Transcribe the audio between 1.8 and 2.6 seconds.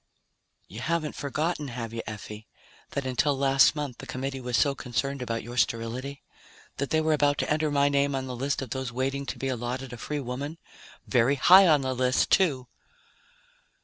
you, Effie,